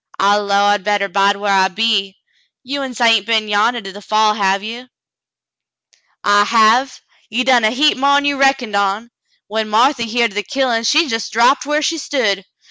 "I 0.17 0.37
'low 0.37 0.63
I 0.65 0.77
better 0.77 1.07
bide 1.07 1.35
whar 1.35 1.51
I 1.51 1.67
be. 1.67 2.17
You 2.63 2.81
uns 2.81 2.97
hain't 2.97 3.27
been 3.27 3.47
yandah 3.47 3.83
to 3.83 3.91
the 3.91 4.01
fall, 4.01 4.33
have 4.33 4.63
ye 4.63 4.77
.'^" 4.63 4.77
*'I 6.23 6.45
have. 6.45 7.01
You 7.29 7.43
done 7.43 7.63
a 7.63 7.69
heap 7.69 7.99
mo'n 7.99 8.25
you 8.25 8.35
reckoned 8.35 8.75
on. 8.75 9.11
When 9.45 9.69
Marthy 9.69 10.07
heered 10.07 10.31
o' 10.31 10.33
the 10.33 10.41
killin', 10.41 10.85
she 10.85 11.05
jes' 11.05 11.29
drapped 11.29 11.67
whar 11.67 11.83
she 11.83 11.99
stood. 11.99 12.45